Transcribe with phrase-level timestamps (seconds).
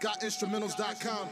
[0.00, 1.28] GotInstrumentals.com.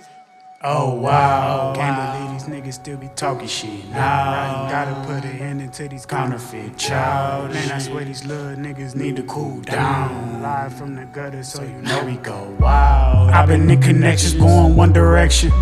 [0.66, 3.90] Oh, oh wow, can't believe these niggas still be talking shit.
[3.90, 7.52] Nah, gotta put an end into these counterfeit child.
[7.52, 10.40] Man, I swear these little niggas need to cool down.
[10.40, 13.30] Live from the gutter, so you know we go wild.
[13.32, 15.52] I've been in connections going one direction,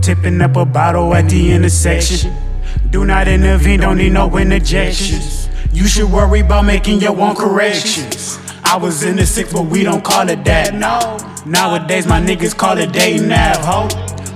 [0.00, 2.32] tipping up a bottle at the intersection.
[2.88, 5.50] Do not intervene, don't need no interjections.
[5.70, 8.38] You should worry about making your own corrections.
[8.70, 10.74] I was in the six, but we don't call it that.
[10.74, 11.16] No.
[11.50, 13.88] Nowadays, my niggas call it dating app, ho.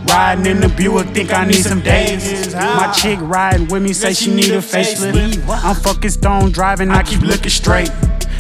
[0.07, 2.55] Riding in the Buick, think I need some days.
[2.55, 5.47] My chick riding with me, say she need a facelift.
[5.48, 7.91] I'm fucking stone driving, I keep looking straight.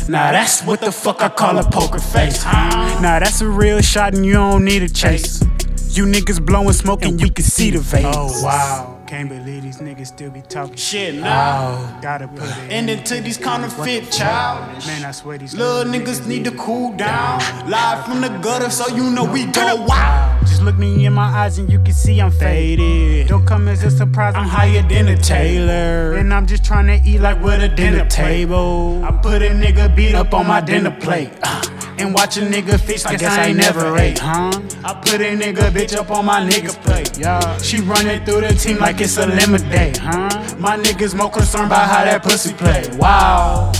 [0.08, 2.42] Now that's what the fuck I call a poker face.
[2.44, 5.42] Now that's a real shot and you don't need a chase.
[5.90, 8.06] You niggas blowing smoke and you can see the veins.
[8.16, 12.00] Oh wow, can't believe these niggas still be talking Shit, nah.
[12.00, 14.86] Gotta put it End into these counterfeit child.
[14.86, 17.38] Man, I swear these Little niggas need to cool down.
[17.68, 20.40] Live from the gutter, so you know we go wild.
[20.46, 23.28] Just look me in my eyes and you can see I'm faded.
[23.28, 26.14] Don't come as a surprise, I'm higher than a Taylor.
[26.16, 29.04] And I'm just trying to eat like with a dinner table.
[29.04, 31.32] I put a nigga beat up on my dinner plate.
[31.44, 31.61] Ah.
[31.98, 34.50] And watch a nigga feast, I guess I ain't never ate, huh?
[34.84, 37.58] I put a nigga bitch up on my nigga plate, yeah.
[37.58, 40.56] She running through the team like it's a lemon day, huh?
[40.58, 42.88] My niggas more concerned about how that pussy play.
[42.96, 43.72] Wow.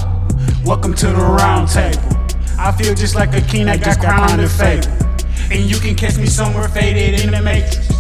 [0.65, 2.01] Welcome to the round table.
[2.59, 4.87] I feel just like a king that got crowned in fable.
[5.51, 7.91] And you can catch me somewhere faded in the matrix.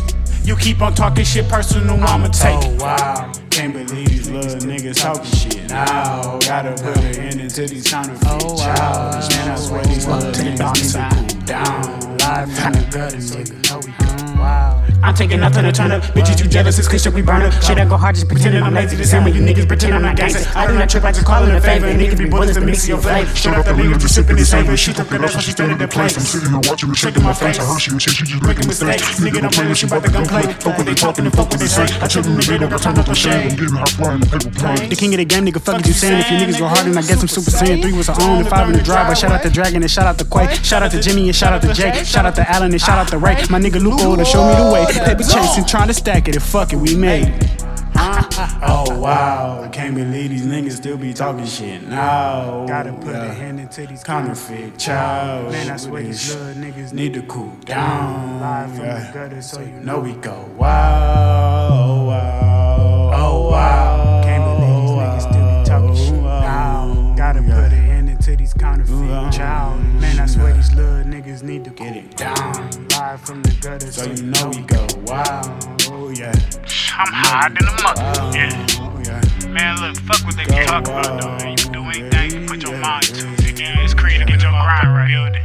[0.47, 2.81] You keep on talking shit personal, I'ma take oh, it.
[2.81, 5.69] Oh wow, can't believe these little niggas talking shit.
[5.69, 9.28] Now gotta put an end into these counterfeit oh, wow.
[9.28, 12.12] Man, I swear these little niggas need to cool down.
[12.33, 13.53] Live from the gutter, nigga.
[13.69, 14.41] Know we go.
[14.41, 14.83] Wow.
[15.03, 16.03] I'm taking nothing to turn up.
[16.17, 17.53] Bitches too jealous, it's cliche we burn up.
[17.61, 18.97] Shit, I go hard just pretending I'm lazy.
[18.97, 20.49] The same way you niggas pretend I'm not gangster.
[20.57, 21.87] I do not trip, I just call it a favor.
[21.87, 23.29] And niggas be bullets to mix your flavor.
[23.37, 24.77] Shut up the leader, just sipping this savor.
[24.77, 26.17] She took the lotion, she stood in the place.
[26.17, 27.59] I'm sitting here watching her shaking my face.
[27.59, 29.21] I heard she was shit, she just making mistakes.
[29.21, 30.43] Nigga don't play when she about to gun play.
[30.55, 31.85] Fuck what they talking and fuck what they say.
[32.01, 33.53] I chill in the bed, I turn up the shade.
[33.53, 34.89] I'm getting hot flying the paper plane.
[34.89, 36.23] The king of the game, nigga, fuck is you saying?
[36.23, 37.83] If you niggas go hard, then I guess I'm super saiyan.
[37.83, 39.11] Three was our own and five in the drive.
[39.11, 40.47] But shout out to Dragon and shout out to Quay.
[40.63, 41.91] Shout out to Jimmy and shout out to Jay.
[42.07, 43.35] Shout out to Allen and shout out to Ray.
[43.51, 44.87] My nigga Lupo to show me the way.
[45.05, 47.65] Paper chasing, trying to stack it, and fuck it, we made it.
[48.65, 52.67] Oh wow, I can't believe these niggas still be talking shit now.
[52.67, 55.53] Gotta put a hand into these counterfeit child.
[55.53, 58.41] Man, I swear these little niggas need to cool down.
[58.41, 61.92] Live from the gutter, so you know we go wow, wow,
[71.42, 72.89] niggas need to get it down.
[72.89, 75.42] Live from the gutter, so you know we go wow,
[75.91, 76.33] oh yeah.
[76.95, 78.03] I'm higher than a mother.
[78.20, 78.67] Oh, yeah.
[78.80, 79.48] Oh, yeah.
[79.48, 81.36] Man, look, fuck what they be talking about, though.
[81.39, 81.51] Man.
[81.51, 83.25] You can do anything you put your mind to.
[83.42, 84.29] Nigga, it's creative.
[84.29, 85.08] Get your grind right.
[85.08, 85.42] Building.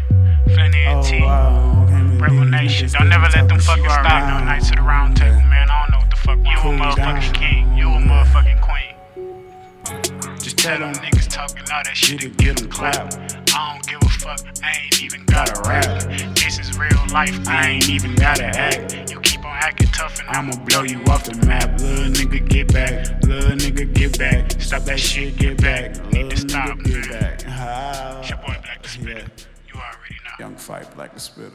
[0.56, 1.22] Plenty of Oh, tea.
[1.22, 1.85] wow.
[1.90, 2.90] Can't believe Rebel Nation.
[2.91, 5.69] Don't never let them talking fucking shit stop no nights at the round table, man.
[5.69, 6.38] I don't know what the fuck.
[6.38, 7.34] You a motherfucking down.
[7.34, 7.78] king.
[7.78, 10.38] You a motherfucking queen.
[10.40, 13.14] Just Tell tell them them niggas talking all that shit to get them clap.
[13.53, 14.40] I don't give a fuck.
[14.64, 16.02] I ain't even gotta rap.
[16.36, 17.48] This is real life.
[17.48, 19.12] I ain't even gotta act.
[19.12, 21.80] You keep on acting tough and I'ma blow you off the map.
[21.80, 23.24] Little nigga, get back.
[23.24, 24.52] Little nigga, get back.
[24.59, 25.96] Stop that shit, get back.
[26.12, 27.20] Little to stop, nigga, get man.
[27.22, 27.44] back.
[27.47, 29.08] Ah, It's your boy Black the Spitta.
[29.08, 29.28] Yeah.
[29.68, 30.31] You already know.
[30.40, 31.52] Young fight, black the Spitta.